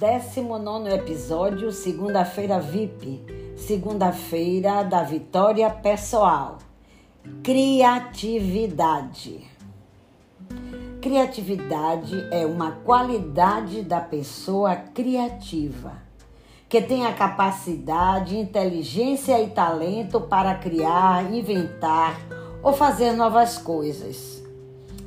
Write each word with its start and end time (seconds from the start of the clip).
19 0.00 0.88
episódio, 0.94 1.70
segunda-feira 1.70 2.58
VIP, 2.58 3.22
segunda-feira 3.54 4.82
da 4.82 5.02
vitória 5.02 5.68
pessoal. 5.68 6.56
Criatividade. 7.42 9.46
Criatividade 11.02 12.16
é 12.30 12.46
uma 12.46 12.78
qualidade 12.82 13.82
da 13.82 14.00
pessoa 14.00 14.74
criativa, 14.74 15.92
que 16.66 16.80
tem 16.80 17.04
a 17.04 17.12
capacidade, 17.12 18.38
inteligência 18.38 19.38
e 19.38 19.50
talento 19.50 20.18
para 20.18 20.54
criar, 20.54 21.30
inventar 21.30 22.18
ou 22.62 22.72
fazer 22.72 23.12
novas 23.12 23.58
coisas. 23.58 24.39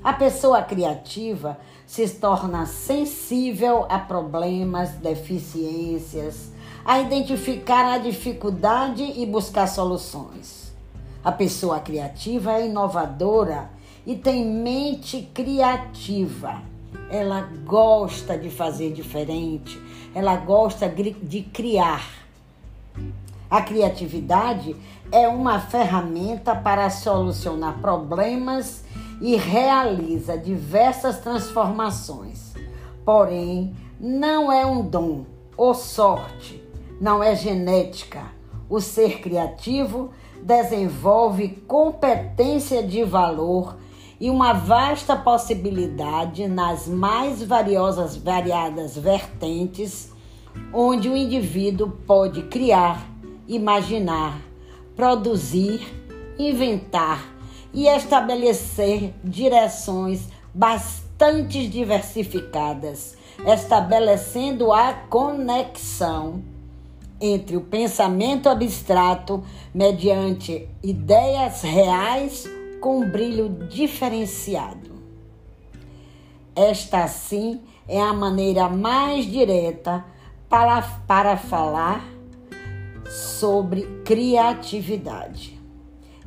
A 0.04 0.12
pessoa 0.12 0.62
criativa 0.62 1.58
se 1.88 2.10
torna 2.10 2.66
sensível 2.66 3.86
a 3.88 3.98
problemas, 3.98 4.90
deficiências, 4.96 6.52
a 6.84 7.00
identificar 7.00 7.94
a 7.94 7.98
dificuldade 7.98 9.02
e 9.02 9.26
buscar 9.26 9.66
soluções. 9.66 10.74
A 11.24 11.32
pessoa 11.32 11.80
criativa 11.80 12.52
é 12.52 12.66
inovadora 12.66 13.70
e 14.06 14.14
tem 14.14 14.46
mente 14.46 15.30
criativa. 15.34 16.62
Ela 17.10 17.50
gosta 17.64 18.38
de 18.38 18.50
fazer 18.50 18.92
diferente, 18.92 19.82
ela 20.14 20.36
gosta 20.36 20.90
de 20.90 21.44
criar. 21.44 22.06
A 23.50 23.62
criatividade 23.62 24.76
é 25.10 25.30
uma 25.30 25.62
ferramenta 25.62 26.54
para 26.54 26.90
solucionar 26.90 27.80
problemas 27.80 28.83
e 29.22 29.36
realiza 29.36 30.38
diversas 30.38 31.20
transformações. 31.20 32.54
Porém, 33.06 33.76
não 34.00 34.52
é 34.52 34.66
um 34.66 34.82
dom 34.82 35.26
ou 35.56 35.74
sorte, 35.74 36.64
não 37.00 37.24
é 37.24 37.36
genética. 37.36 38.22
O 38.70 38.80
ser 38.80 39.20
criativo 39.20 40.12
desenvolve 40.42 41.50
competência 41.68 42.84
de 42.84 43.04
valor 43.04 43.78
e 44.20 44.30
uma 44.30 44.54
vasta 44.54 45.16
possibilidade 45.16 46.48
nas 46.48 46.88
mais 46.88 47.44
variosas, 47.44 48.16
variadas 48.16 48.98
vertentes, 48.98 50.12
onde 50.72 51.10
o 51.10 51.16
indivíduo 51.18 51.90
pode 52.06 52.44
criar, 52.44 53.06
imaginar, 53.48 54.40
produzir, 54.96 55.82
inventar 56.38 57.33
e 57.74 57.88
estabelecer 57.88 59.14
direções 59.24 60.28
bastante 60.54 61.68
diversificadas, 61.68 63.18
estabelecendo 63.46 64.72
a 64.72 64.94
conexão 64.94 66.44
entre 67.20 67.56
o 67.56 67.62
pensamento 67.62 68.50
abstrato 68.50 69.44
mediante 69.74 70.68
ideias 70.84 71.62
reais 71.62 72.46
com 72.80 73.10
brilho 73.10 73.50
diferenciado. 73.70 74.92
Esta, 76.56 77.08
sim, 77.08 77.62
é 77.88 78.00
a 78.00 78.14
maneira 78.14 78.70
mais 78.70 79.26
direta 79.26 80.06
para, 80.50 80.82
para 81.08 81.38
falar 81.38 82.06
sobre 83.10 83.84
criatividade. 84.04 85.63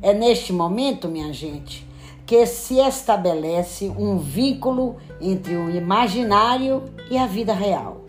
É 0.01 0.13
neste 0.13 0.53
momento, 0.53 1.07
minha 1.07 1.33
gente, 1.33 1.87
que 2.25 2.45
se 2.45 2.79
estabelece 2.79 3.87
um 3.97 4.17
vínculo 4.17 4.97
entre 5.19 5.55
o 5.55 5.69
imaginário 5.69 6.83
e 7.09 7.17
a 7.17 7.25
vida 7.25 7.53
real. 7.53 8.05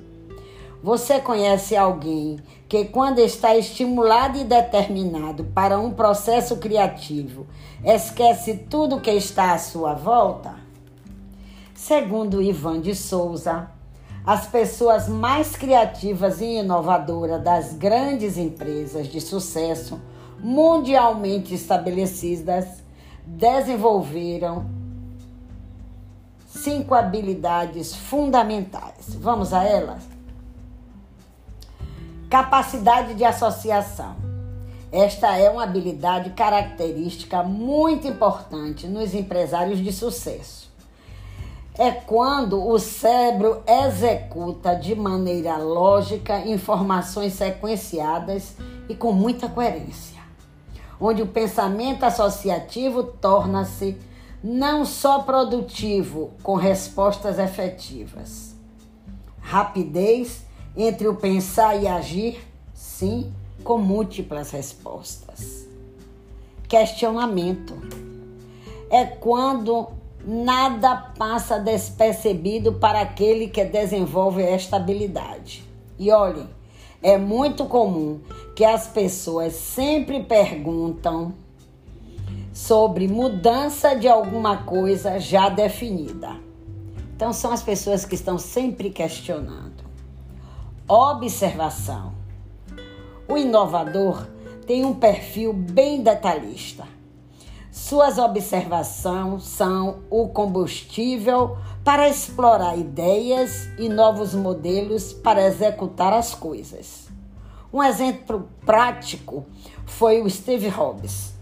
Você 0.83 1.19
conhece 1.19 1.77
alguém 1.77 2.39
que, 2.69 2.85
quando 2.85 3.19
está 3.21 3.57
estimulado 3.57 4.39
e 4.39 4.45
determinado 4.45 5.45
para 5.45 5.79
um 5.79 5.91
processo 5.91 6.57
criativo, 6.59 7.47
esquece 7.85 8.55
tudo 8.69 9.01
que 9.01 9.11
está 9.11 9.55
à 9.55 9.59
sua 9.59 9.95
volta? 9.95 10.55
Segundo 11.75 12.43
Ivan 12.43 12.81
de 12.81 12.95
Souza, 12.95 13.71
as 14.27 14.47
pessoas 14.47 15.09
mais 15.09 15.57
criativas 15.57 16.41
e 16.41 16.59
inovadoras 16.59 17.43
das 17.43 17.73
grandes 17.73 18.37
empresas 18.37 19.07
de 19.07 19.21
sucesso 19.21 20.01
mundialmente 20.41 21.55
estabelecidas 21.55 22.83
desenvolveram 23.27 24.67
cinco 26.47 26.95
habilidades 26.95 27.95
fundamentais. 27.95 29.15
Vamos 29.15 29.53
a 29.53 29.65
elas? 29.65 30.03
Capacidade 32.31 33.15
de 33.15 33.25
associação. 33.25 34.17
Esta 34.91 35.37
é 35.37 35.51
uma 35.51 35.65
habilidade 35.65 36.31
característica 36.31 37.43
muito 37.43 38.07
importante 38.07 38.87
nos 38.87 39.15
empresários 39.15 39.79
de 39.79 39.93
sucesso. 39.93 40.69
É 41.75 41.91
quando 41.93 42.67
o 42.67 42.79
cérebro 42.79 43.63
executa 43.67 44.75
de 44.75 44.95
maneira 44.95 45.59
lógica 45.59 46.41
informações 46.41 47.35
sequenciadas 47.35 48.57
e 48.89 48.95
com 48.95 49.13
muita 49.13 49.49
coerência 49.49 50.18
onde 51.01 51.23
o 51.23 51.27
pensamento 51.27 52.05
associativo 52.05 53.03
torna-se 53.03 53.97
não 54.43 54.85
só 54.85 55.21
produtivo, 55.21 56.33
com 56.43 56.55
respostas 56.55 57.39
efetivas. 57.39 58.55
Rapidez 59.41 60.45
entre 60.77 61.09
o 61.09 61.15
pensar 61.15 61.81
e 61.81 61.89
agir, 61.89 62.41
sim, 62.73 63.33
com 63.65 63.79
múltiplas 63.79 64.51
respostas. 64.51 65.67
Questionamento 66.69 67.75
é 68.91 69.05
quando 69.05 69.89
nada 70.25 70.97
passa 71.19 71.59
despercebido 71.59 72.75
para 72.75 73.01
aquele 73.01 73.49
que 73.49 73.65
desenvolve 73.65 74.43
esta 74.43 74.77
habilidade. 74.77 75.65
E 75.99 76.11
olhem, 76.13 76.49
é 77.03 77.17
muito 77.17 77.65
comum 77.67 78.21
que 78.55 78.65
as 78.65 78.89
pessoas 78.89 79.55
sempre 79.55 80.23
perguntam 80.25 81.33
sobre 82.53 83.07
mudança 83.07 83.95
de 83.95 84.09
alguma 84.09 84.65
coisa 84.65 85.19
já 85.21 85.49
definida. 85.49 86.37
Então, 87.15 87.33
são 87.33 87.53
as 87.53 87.63
pessoas 87.63 88.05
que 88.05 88.15
estão 88.15 88.39
sempre 88.39 88.91
questionando. 88.91 89.85
Observação: 90.89 92.13
o 93.29 93.37
inovador 93.37 94.27
tem 94.67 94.85
um 94.85 94.95
perfil 94.95 95.53
bem 95.53 96.03
detalhista. 96.03 96.85
Suas 97.79 98.19
observações 98.19 99.45
são 99.45 100.01
o 100.11 100.29
combustível 100.29 101.57
para 101.85 102.09
explorar 102.09 102.77
ideias 102.77 103.67
e 103.79 103.89
novos 103.89 104.35
modelos 104.35 105.13
para 105.13 105.47
executar 105.47 106.13
as 106.13 106.35
coisas. 106.35 107.09
Um 107.73 107.83
exemplo 107.83 108.47
prático 108.67 109.47
foi 109.87 110.21
o 110.21 110.29
Steve 110.29 110.69
Jobs, 110.69 111.33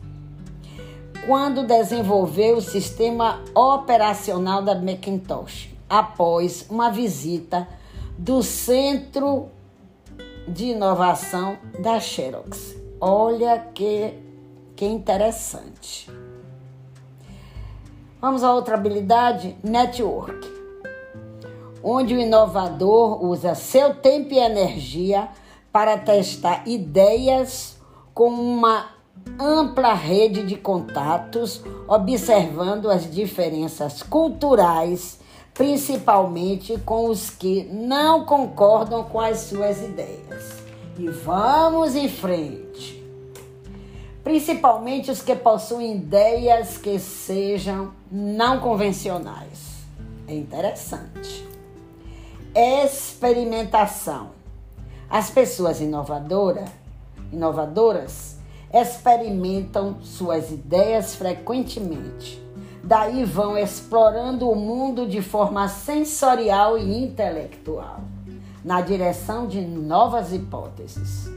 quando 1.26 1.66
desenvolveu 1.66 2.58
o 2.58 2.62
sistema 2.62 3.42
operacional 3.52 4.62
da 4.62 4.74
Macintosh, 4.74 5.70
após 5.88 6.66
uma 6.68 6.90
visita 6.90 7.66
do 8.16 8.42
Centro 8.42 9.48
de 10.46 10.66
Inovação 10.66 11.56
da 11.80 11.98
Xerox. 11.98 12.76
Olha 13.00 13.58
que, 13.74 14.14
que 14.76 14.84
interessante. 14.84 16.25
Vamos 18.26 18.42
a 18.42 18.52
outra 18.52 18.74
habilidade, 18.74 19.56
network. 19.62 20.52
Onde 21.80 22.12
o 22.12 22.18
inovador 22.18 23.24
usa 23.24 23.54
seu 23.54 23.94
tempo 23.94 24.34
e 24.34 24.38
energia 24.38 25.28
para 25.70 25.96
testar 25.96 26.66
ideias 26.66 27.76
com 28.12 28.28
uma 28.30 28.88
ampla 29.38 29.94
rede 29.94 30.44
de 30.44 30.56
contatos, 30.56 31.62
observando 31.86 32.90
as 32.90 33.08
diferenças 33.08 34.02
culturais, 34.02 35.20
principalmente 35.54 36.76
com 36.80 37.08
os 37.08 37.30
que 37.30 37.62
não 37.70 38.24
concordam 38.24 39.04
com 39.04 39.20
as 39.20 39.38
suas 39.38 39.80
ideias. 39.80 40.64
E 40.98 41.08
vamos 41.08 41.94
em 41.94 42.08
frente 42.08 43.05
principalmente 44.26 45.08
os 45.08 45.22
que 45.22 45.36
possuem 45.36 45.94
ideias 45.94 46.76
que 46.76 46.98
sejam 46.98 47.92
não 48.10 48.58
convencionais. 48.58 49.86
É 50.26 50.34
interessante. 50.34 51.46
Experimentação. 52.52 54.30
As 55.08 55.30
pessoas 55.30 55.80
inovadoras, 55.80 56.68
inovadoras 57.32 58.36
experimentam 58.74 59.98
suas 60.02 60.50
ideias 60.50 61.14
frequentemente. 61.14 62.42
Daí 62.82 63.22
vão 63.22 63.56
explorando 63.56 64.50
o 64.50 64.56
mundo 64.56 65.06
de 65.06 65.22
forma 65.22 65.68
sensorial 65.68 66.76
e 66.76 67.00
intelectual. 67.00 68.00
na 68.64 68.80
direção 68.80 69.46
de 69.46 69.60
novas 69.60 70.32
hipóteses. 70.32 71.35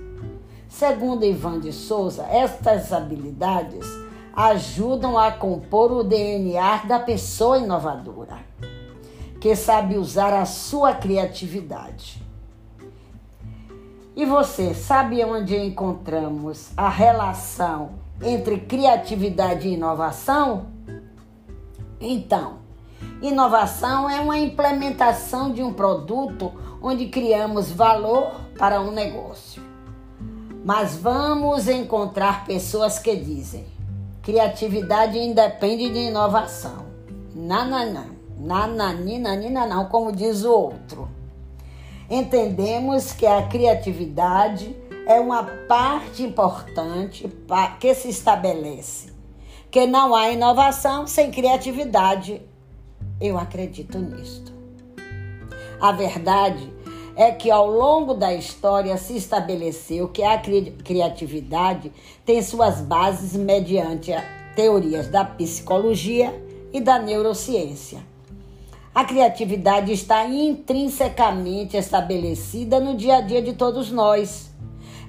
Segundo 0.79 1.25
Ivan 1.25 1.59
de 1.59 1.73
Souza, 1.73 2.25
estas 2.31 2.93
habilidades 2.93 3.85
ajudam 4.33 5.17
a 5.17 5.29
compor 5.29 5.91
o 5.91 6.05
DNA 6.05 6.85
da 6.87 6.97
pessoa 6.97 7.57
inovadora, 7.57 8.37
que 9.41 9.57
sabe 9.57 9.97
usar 9.97 10.31
a 10.31 10.45
sua 10.45 10.93
criatividade. 10.93 12.23
E 14.15 14.25
você 14.25 14.73
sabe 14.73 15.21
onde 15.21 15.57
encontramos 15.57 16.71
a 16.77 16.87
relação 16.87 17.89
entre 18.23 18.61
criatividade 18.61 19.67
e 19.67 19.73
inovação? 19.73 20.67
Então, 21.99 22.59
inovação 23.21 24.09
é 24.09 24.21
uma 24.21 24.39
implementação 24.39 25.51
de 25.51 25.61
um 25.61 25.73
produto 25.73 26.53
onde 26.81 27.07
criamos 27.07 27.69
valor 27.69 28.31
para 28.57 28.79
um 28.79 28.91
negócio. 28.91 29.68
Mas 30.69 30.97
vamos 30.97 31.67
encontrar 31.67 32.45
pessoas 32.45 32.99
que 32.99 33.15
dizem: 33.15 33.65
criatividade 34.21 35.17
independe 35.17 35.89
de 35.89 35.97
inovação. 35.97 36.85
Nananã, 37.33 38.05
nananina, 38.37 39.35
nina 39.35 39.65
não, 39.65 39.85
como 39.85 40.11
diz 40.11 40.43
o 40.43 40.51
outro. 40.51 41.09
Entendemos 42.07 43.11
que 43.11 43.25
a 43.25 43.47
criatividade 43.47 44.75
é 45.07 45.19
uma 45.19 45.43
parte 45.67 46.21
importante 46.21 47.27
que 47.79 47.95
se 47.95 48.09
estabelece. 48.09 49.11
Que 49.71 49.87
não 49.87 50.13
há 50.13 50.29
inovação 50.29 51.07
sem 51.07 51.31
criatividade. 51.31 52.43
Eu 53.19 53.39
acredito 53.39 53.97
nisto. 53.97 54.53
A 55.81 55.91
verdade 55.91 56.71
é 57.19 57.33
que 57.33 57.51
ao 57.51 57.69
longo 57.69 58.13
da 58.13 58.33
história 58.33 58.95
se 58.95 59.17
estabeleceu 59.17 60.07
que 60.07 60.23
a 60.23 60.37
cri 60.37 60.71
criatividade 60.85 61.91
tem 62.25 62.41
suas 62.41 62.79
bases 62.79 63.35
mediante 63.35 64.13
teorias 64.55 65.09
da 65.09 65.25
psicologia 65.25 66.33
e 66.71 66.79
da 66.79 66.97
neurociência. 66.97 67.99
A 68.95 69.03
criatividade 69.03 69.91
está 69.91 70.25
intrinsecamente 70.27 71.75
estabelecida 71.75 72.79
no 72.79 72.95
dia 72.95 73.17
a 73.17 73.21
dia 73.21 73.41
de 73.41 73.51
todos 73.51 73.91
nós. 73.91 74.49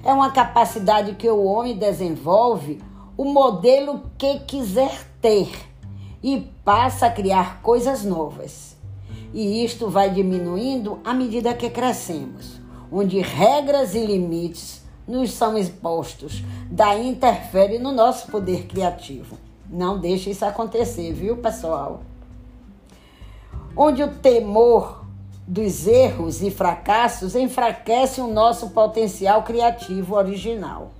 É 0.03 0.11
uma 0.11 0.31
capacidade 0.31 1.15
que 1.15 1.29
o 1.29 1.45
homem 1.45 1.77
desenvolve 1.77 2.83
o 3.15 3.23
modelo 3.23 4.11
que 4.17 4.39
quiser 4.39 5.07
ter 5.21 5.49
e 6.21 6.41
passa 6.65 7.05
a 7.05 7.11
criar 7.11 7.61
coisas 7.61 8.03
novas. 8.03 8.70
E 9.33 9.63
isto 9.63 9.89
vai 9.89 10.09
diminuindo 10.09 10.99
à 11.03 11.13
medida 11.13 11.53
que 11.53 11.69
crescemos, 11.69 12.59
onde 12.91 13.19
regras 13.19 13.95
e 13.95 14.05
limites 14.05 14.81
nos 15.07 15.31
são 15.31 15.57
expostos, 15.57 16.43
daí 16.69 17.07
interfere 17.07 17.79
no 17.79 17.91
nosso 17.91 18.29
poder 18.31 18.65
criativo. 18.65 19.37
Não 19.69 19.99
deixe 19.99 20.29
isso 20.29 20.45
acontecer, 20.45 21.13
viu, 21.13 21.37
pessoal? 21.37 22.01
Onde 23.75 24.03
o 24.03 24.13
temor 24.15 25.05
dos 25.47 25.87
erros 25.87 26.41
e 26.41 26.51
fracassos 26.51 27.35
enfraquece 27.35 28.21
o 28.21 28.27
nosso 28.27 28.69
potencial 28.69 29.43
criativo 29.43 30.15
original. 30.15 30.91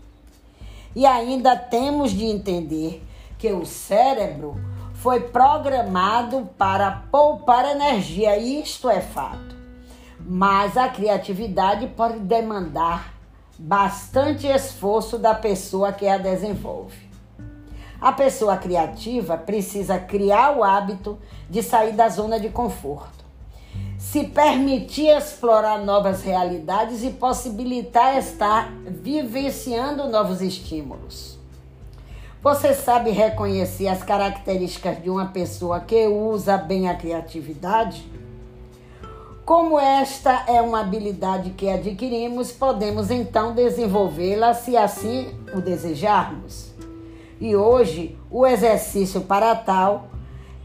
E 0.95 1.05
ainda 1.05 1.55
temos 1.55 2.11
de 2.11 2.25
entender 2.25 3.03
que 3.37 3.51
o 3.51 3.65
cérebro 3.65 4.55
foi 5.01 5.19
programado 5.19 6.47
para 6.59 6.91
poupar 7.11 7.65
energia, 7.71 8.37
isto 8.37 8.87
é 8.87 9.01
fato. 9.01 9.55
Mas 10.19 10.77
a 10.77 10.87
criatividade 10.89 11.87
pode 11.87 12.19
demandar 12.19 13.11
bastante 13.57 14.45
esforço 14.45 15.17
da 15.17 15.33
pessoa 15.33 15.91
que 15.91 16.07
a 16.07 16.19
desenvolve. 16.19 17.09
A 17.99 18.11
pessoa 18.11 18.57
criativa 18.57 19.37
precisa 19.37 19.97
criar 19.97 20.55
o 20.55 20.63
hábito 20.63 21.17
de 21.49 21.63
sair 21.63 21.93
da 21.93 22.07
zona 22.07 22.39
de 22.39 22.49
conforto, 22.49 23.25
se 23.97 24.25
permitir 24.25 25.07
explorar 25.17 25.79
novas 25.79 26.21
realidades 26.21 27.03
e 27.03 27.09
possibilitar 27.09 28.19
estar 28.19 28.71
vivenciando 28.85 30.07
novos 30.07 30.41
estímulos. 30.41 31.40
Você 32.43 32.73
sabe 32.73 33.11
reconhecer 33.11 33.87
as 33.87 34.01
características 34.01 34.99
de 34.99 35.11
uma 35.11 35.27
pessoa 35.27 35.79
que 35.79 36.07
usa 36.07 36.57
bem 36.57 36.89
a 36.89 36.95
criatividade? 36.95 38.03
Como 39.45 39.79
esta 39.79 40.45
é 40.47 40.59
uma 40.59 40.81
habilidade 40.81 41.51
que 41.51 41.69
adquirimos, 41.69 42.51
podemos 42.51 43.11
então 43.11 43.53
desenvolvê-la 43.53 44.55
se 44.55 44.75
assim 44.75 45.29
o 45.53 45.61
desejarmos. 45.61 46.71
E 47.39 47.55
hoje, 47.55 48.17
o 48.31 48.47
exercício 48.47 49.21
para 49.21 49.55
tal 49.55 50.07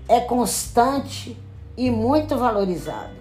é 0.08 0.20
constante 0.20 1.38
e 1.76 1.90
muito 1.90 2.38
valorizado. 2.38 3.12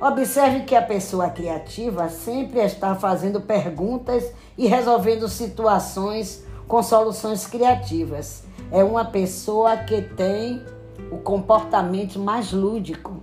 Observe 0.00 0.60
que 0.60 0.76
a 0.76 0.82
pessoa 0.82 1.30
criativa 1.30 2.08
sempre 2.08 2.60
está 2.60 2.94
fazendo 2.94 3.40
perguntas 3.40 4.32
e 4.56 4.68
resolvendo 4.68 5.28
situações 5.28 6.46
com 6.68 6.82
soluções 6.82 7.46
criativas. 7.46 8.44
É 8.70 8.84
uma 8.84 9.06
pessoa 9.06 9.76
que 9.78 10.02
tem 10.02 10.62
o 11.10 11.16
comportamento 11.16 12.18
mais 12.18 12.52
lúdico, 12.52 13.22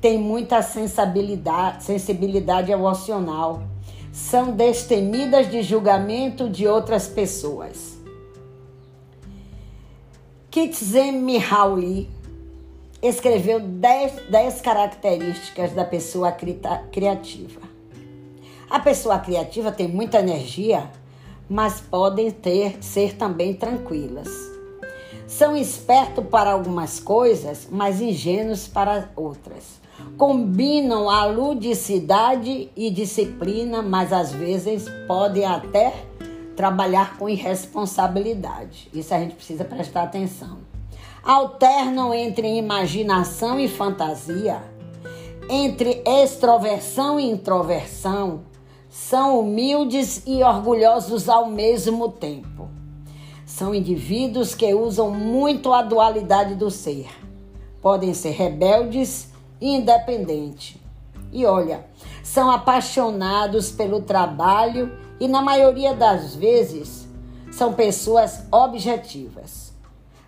tem 0.00 0.16
muita 0.16 0.62
sensibilidade, 0.62 1.82
sensibilidade 1.82 2.70
emocional, 2.70 3.62
são 4.12 4.52
destemidas 4.52 5.50
de 5.50 5.62
julgamento 5.62 6.48
de 6.48 6.68
outras 6.68 7.08
pessoas. 7.08 7.98
Csikszentmihalyi 10.50 12.08
escreveu 13.02 13.58
10 13.58 14.60
características 14.60 15.72
da 15.72 15.84
pessoa 15.84 16.30
criativa. 16.92 17.60
A 18.70 18.78
pessoa 18.78 19.18
criativa 19.18 19.72
tem 19.72 19.88
muita 19.88 20.20
energia, 20.20 20.88
mas 21.48 21.80
podem 21.80 22.30
ter, 22.30 22.82
ser 22.82 23.16
também 23.16 23.54
tranquilas. 23.54 24.28
São 25.26 25.56
espertos 25.56 26.24
para 26.26 26.52
algumas 26.52 27.00
coisas, 27.00 27.68
mas 27.70 28.00
ingênuos 28.00 28.68
para 28.68 29.10
outras. 29.16 29.82
Combinam 30.18 31.08
a 31.08 31.24
ludicidade 31.24 32.70
e 32.76 32.90
disciplina, 32.90 33.82
mas 33.82 34.12
às 34.12 34.32
vezes 34.32 34.86
podem 35.06 35.44
até 35.44 35.94
trabalhar 36.54 37.16
com 37.16 37.28
irresponsabilidade. 37.28 38.88
Isso 38.92 39.14
a 39.14 39.18
gente 39.18 39.34
precisa 39.34 39.64
prestar 39.64 40.04
atenção. 40.04 40.58
Alternam 41.22 42.12
entre 42.12 42.56
imaginação 42.56 43.58
e 43.58 43.66
fantasia, 43.66 44.62
entre 45.48 46.02
extroversão 46.06 47.18
e 47.18 47.30
introversão, 47.30 48.42
são 48.94 49.40
humildes 49.40 50.22
e 50.24 50.44
orgulhosos 50.44 51.28
ao 51.28 51.48
mesmo 51.48 52.10
tempo. 52.10 52.68
São 53.44 53.74
indivíduos 53.74 54.54
que 54.54 54.72
usam 54.72 55.10
muito 55.10 55.72
a 55.72 55.82
dualidade 55.82 56.54
do 56.54 56.70
ser. 56.70 57.08
Podem 57.82 58.14
ser 58.14 58.30
rebeldes 58.30 59.32
e 59.60 59.74
independentes. 59.74 60.76
E 61.32 61.44
olha, 61.44 61.84
são 62.22 62.48
apaixonados 62.48 63.68
pelo 63.68 64.00
trabalho 64.00 64.96
e, 65.18 65.26
na 65.26 65.42
maioria 65.42 65.92
das 65.92 66.36
vezes, 66.36 67.08
são 67.50 67.72
pessoas 67.72 68.46
objetivas. 68.52 69.72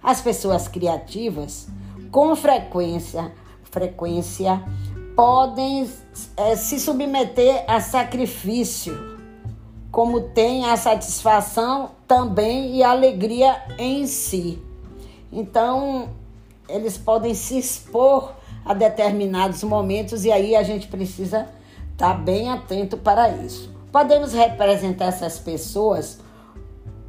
As 0.02 0.20
pessoas 0.20 0.66
criativas, 0.66 1.68
com 2.10 2.34
frequência, 2.34 3.30
frequência 3.62 4.60
podem 5.16 5.90
é, 6.36 6.54
se 6.54 6.78
submeter 6.78 7.64
a 7.66 7.80
sacrifício, 7.80 9.16
como 9.90 10.20
tem 10.20 10.66
a 10.66 10.76
satisfação 10.76 11.92
também 12.06 12.76
e 12.76 12.82
a 12.82 12.90
alegria 12.90 13.56
em 13.78 14.06
si. 14.06 14.62
Então, 15.32 16.10
eles 16.68 16.98
podem 16.98 17.34
se 17.34 17.58
expor 17.58 18.34
a 18.62 18.74
determinados 18.74 19.64
momentos 19.64 20.26
e 20.26 20.30
aí 20.30 20.54
a 20.54 20.62
gente 20.62 20.86
precisa 20.86 21.48
estar 21.92 22.12
tá 22.12 22.14
bem 22.14 22.50
atento 22.50 22.98
para 22.98 23.30
isso. 23.30 23.74
Podemos 23.90 24.34
representar 24.34 25.06
essas 25.06 25.38
pessoas 25.38 26.20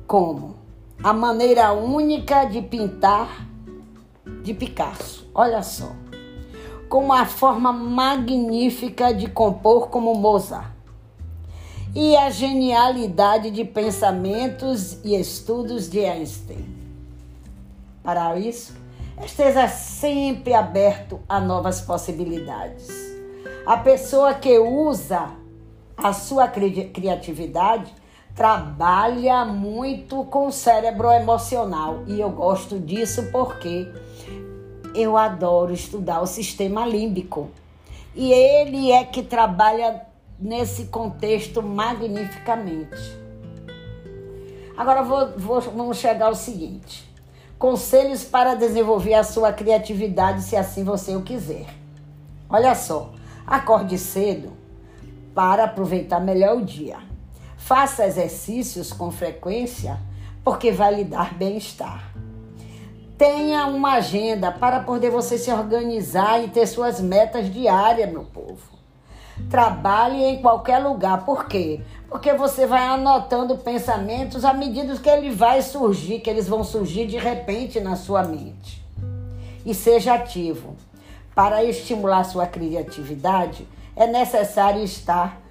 como 0.08 0.56
a 1.04 1.12
maneira 1.12 1.74
única 1.74 2.46
de 2.46 2.62
pintar 2.62 3.46
de 4.44 4.54
Picasso. 4.54 5.30
Olha 5.34 5.62
só 5.62 6.07
com 6.90 7.04
uma 7.04 7.26
forma 7.26 7.72
magnífica 7.72 9.14
de 9.14 9.28
compor 9.28 9.90
como 9.90 10.16
Mozart. 10.16 10.72
E 11.96 12.16
a 12.16 12.30
genialidade 12.30 13.50
de 13.52 13.66
pensamentos 13.66 15.04
e 15.04 15.16
estudos 15.16 15.90
de 15.90 16.06
Einstein. 16.06 16.66
Para 18.04 18.38
isso, 18.38 18.76
esteja 19.24 19.68
sempre 19.68 20.54
aberto 20.54 21.20
a 21.28 21.40
novas 21.40 21.82
possibilidades. 21.82 22.88
A 23.66 23.78
pessoa 23.78 24.34
que 24.34 24.58
usa 24.60 25.32
a 25.98 26.14
sua 26.14 26.48
cri 26.48 26.90
criatividade 26.90 27.94
trabalha 28.36 29.44
muito 29.44 30.24
com 30.26 30.48
o 30.48 30.52
cérebro 30.52 31.12
emocional 31.12 32.04
e 32.06 32.22
eu 32.22 32.30
gosto 32.30 32.80
disso 32.80 33.30
porque 33.32 33.92
eu 34.98 35.16
adoro 35.16 35.72
estudar 35.72 36.22
o 36.22 36.26
sistema 36.26 36.86
límbico 36.86 37.52
e 38.16 38.32
ele 38.34 38.92
é 38.92 39.04
que 39.04 39.22
trabalha 39.22 40.02
nesse 40.40 40.86
contexto 40.86 41.62
magnificamente. 41.62 42.98
Agora 44.76 45.04
vou, 45.04 45.38
vou, 45.38 45.62
vamos 45.62 45.98
chegar 45.98 46.26
ao 46.26 46.36
seguinte: 46.36 47.08
conselhos 47.60 48.24
para 48.24 48.56
desenvolver 48.56 49.14
a 49.14 49.24
sua 49.24 49.54
criatividade, 49.54 50.42
se 50.42 50.56
assim 50.56 50.84
você 50.84 51.16
o 51.16 51.22
quiser. 51.22 51.68
Olha 52.50 52.74
só, 52.74 53.14
acorde 53.46 54.00
cedo 54.00 54.54
para 55.36 55.66
aproveitar 55.66 56.20
melhor 56.20 56.58
o 56.58 56.66
dia. 56.66 56.98
Faça 57.56 58.06
exercícios 58.06 58.92
com 58.92 59.12
frequência, 59.12 60.00
porque 60.44 60.72
vai 60.72 60.96
lhe 60.96 61.04
dar 61.04 61.36
bem-estar. 61.36 62.17
Tenha 63.18 63.66
uma 63.66 63.94
agenda 63.94 64.52
para 64.52 64.82
poder 64.82 65.10
você 65.10 65.40
se 65.40 65.52
organizar 65.52 66.44
e 66.44 66.50
ter 66.50 66.68
suas 66.68 67.02
metas 67.02 67.52
diárias, 67.52 68.12
meu 68.12 68.24
povo. 68.24 68.78
Trabalhe 69.50 70.24
em 70.24 70.42
qualquer 70.42 70.78
lugar. 70.78 71.26
Por 71.26 71.46
quê? 71.46 71.82
Porque 72.10 72.34
você 72.34 72.68
vai 72.68 72.84
anotando 72.84 73.58
pensamentos 73.58 74.46
à 74.46 74.54
medida 74.54 74.96
que 74.98 75.10
ele 75.10 75.32
vai 75.32 75.64
surgir, 75.64 76.20
que 76.20 76.30
eles 76.30 76.48
vão 76.48 76.64
surgir 76.64 77.08
de 77.08 77.18
repente 77.18 77.80
na 77.80 77.96
sua 77.96 78.22
mente. 78.24 78.86
E 79.66 79.74
seja 79.74 80.14
ativo. 80.14 80.76
Para 81.34 81.64
estimular 81.64 82.24
sua 82.24 82.46
criatividade, 82.46 83.68
é 83.96 84.06
necessário 84.06 84.84
estar 84.84 85.42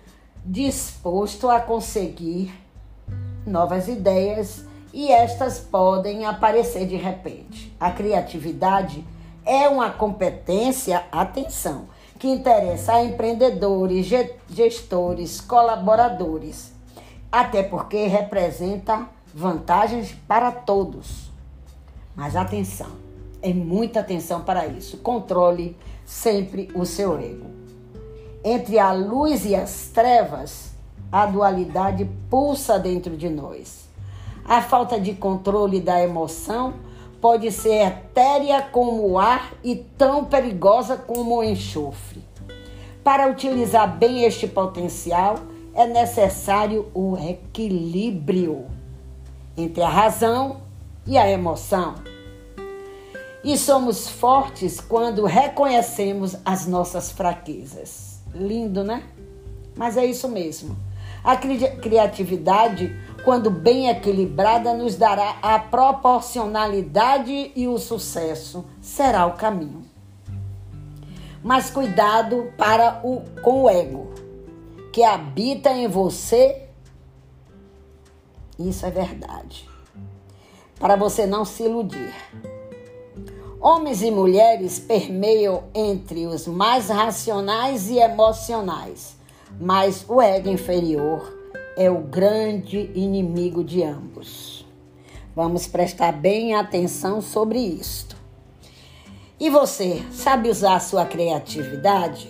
disposto 0.45 1.51
a 1.51 1.59
conseguir 1.59 2.55
novas 3.45 3.89
ideias 3.89 4.66
e 4.97 5.13
estas 5.13 5.59
podem 5.59 6.25
aparecer 6.25 6.87
de 6.87 6.97
repente. 6.97 7.71
A 7.79 7.91
criatividade 7.91 9.05
é 9.45 9.69
uma 9.69 9.91
competência, 9.91 11.05
atenção, 11.13 11.85
que 12.19 12.27
interessa 12.27 12.95
a 12.95 13.05
empreendedores, 13.05 14.07
gestores, 14.49 15.39
colaboradores, 15.39 16.73
até 17.31 17.63
porque 17.63 18.07
representa 18.07 19.07
vantagens 19.35 20.17
para 20.27 20.51
todos. 20.51 21.31
Mas 22.15 22.35
atenção, 22.35 22.93
é 23.43 23.53
muita 23.53 24.01
atenção 24.01 24.45
para 24.45 24.67
isso. 24.67 24.97
Controle 24.97 25.77
sempre 26.07 26.71
o 26.75 26.87
seu 26.87 27.19
ego. 27.19 27.51
Entre 28.43 28.79
a 28.79 28.93
luz 28.93 29.45
e 29.45 29.55
as 29.55 29.91
trevas, 29.93 30.71
a 31.13 31.27
dualidade 31.27 32.09
pulsa 32.31 32.79
dentro 32.79 33.15
de 33.15 33.29
nós. 33.29 33.86
A 34.49 34.63
falta 34.63 35.01
de 35.01 35.13
controle 35.15 35.81
da 35.81 36.01
emoção 36.01 36.75
pode 37.21 37.51
ser 37.51 37.85
etérea 37.85 38.63
como 38.63 39.11
o 39.11 39.19
ar 39.19 39.53
e 39.65 39.75
tão 39.75 40.25
perigosa 40.25 40.97
como 40.97 41.39
o 41.39 41.43
enxofre. 41.43 42.23
Para 43.03 43.29
utilizar 43.29 43.99
bem 43.99 44.23
este 44.23 44.47
potencial, 44.47 45.37
é 45.75 45.85
necessário 45.85 46.87
o 46.95 47.17
equilíbrio 47.17 48.67
entre 49.57 49.83
a 49.83 49.89
razão 49.89 50.59
e 51.05 51.19
a 51.19 51.29
emoção. 51.29 51.95
E 53.43 53.59
somos 53.59 54.09
fortes 54.09 54.81
quando 54.81 55.25
reconhecemos 55.25 56.37
as 56.45 56.69
nossas 56.69 57.11
fraquezas. 57.11 58.21
Lindo, 58.33 58.85
né? 58.85 59.03
Mas 59.77 59.97
é 59.97 60.07
isso 60.07 60.29
mesmo. 60.29 60.77
A 61.23 61.37
criatividade 61.37 62.95
quando 63.27 63.51
bem 63.51 63.89
equilibrada, 63.89 64.73
nos 64.73 64.95
dará 64.95 65.39
a 65.43 65.59
proporcionalidade 65.59 67.51
e 67.57 67.67
o 67.67 67.77
sucesso 67.77 68.65
será 68.81 69.27
o 69.27 69.33
caminho. 69.33 69.83
Mas 71.43 71.69
cuidado 71.69 72.53
para 72.57 73.01
o 73.03 73.23
com 73.43 73.65
o 73.65 73.69
ego 73.69 74.15
que 74.93 75.03
habita 75.03 75.71
em 75.73 75.89
você. 75.89 76.69
Isso 78.57 78.87
é 78.87 78.93
verdade. 78.93 79.69
Para 80.79 80.95
você 80.95 81.27
não 81.27 81.45
se 81.45 81.65
iludir. 81.65 82.15
Homens 83.61 84.03
e 84.03 84.11
mulheres 84.13 84.79
permeiam 84.79 85.65
entre 85.75 86.29
os 86.29 86.47
mais 86.47 86.91
racionais 86.91 87.91
e 87.91 87.99
emocionais, 87.99 89.17
mas 89.59 90.05
o 90.09 90.23
ego 90.23 90.49
inferior 90.49 91.37
é 91.77 91.91
o 91.91 91.99
grande 91.99 92.91
inimigo 92.95 93.63
de 93.63 93.83
ambos. 93.83 94.65
Vamos 95.35 95.67
prestar 95.67 96.13
bem 96.13 96.55
atenção 96.55 97.21
sobre 97.21 97.59
isto. 97.59 98.17
E 99.39 99.51
você, 99.51 100.03
sabe 100.11 100.49
usar 100.49 100.77
a 100.77 100.81
sua 100.81 101.05
criatividade? 101.05 102.29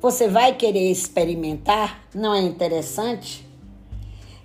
Você 0.00 0.28
vai 0.28 0.54
querer 0.54 0.88
experimentar? 0.92 2.04
Não 2.14 2.32
é 2.32 2.40
interessante? 2.40 3.44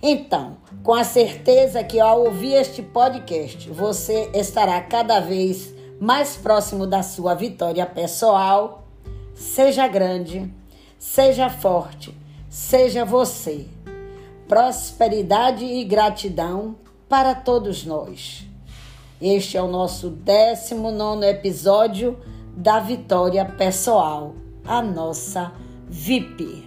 Então, 0.01 0.57
com 0.83 0.95
a 0.95 1.03
certeza 1.03 1.83
que 1.83 1.99
ao 1.99 2.25
ouvir 2.25 2.53
este 2.53 2.81
podcast, 2.81 3.69
você 3.69 4.31
estará 4.33 4.81
cada 4.81 5.19
vez 5.19 5.73
mais 5.99 6.35
próximo 6.35 6.87
da 6.87 7.03
sua 7.03 7.35
vitória 7.35 7.85
pessoal. 7.85 8.87
Seja 9.35 9.87
grande, 9.87 10.51
seja 10.97 11.49
forte 11.49 12.15
seja 12.49 13.05
você. 13.05 13.65
Prosperidade 14.47 15.65
e 15.65 15.83
gratidão 15.83 16.75
para 17.09 17.35
todos 17.35 17.85
nós. 17.85 18.45
Este 19.21 19.57
é 19.57 19.61
o 19.61 19.67
nosso 19.67 20.09
19 20.09 21.25
episódio 21.25 22.17
da 22.55 22.79
Vitória 22.79 23.43
Pessoal, 23.45 24.35
a 24.65 24.81
nossa 24.81 25.51
VIP. 25.89 26.66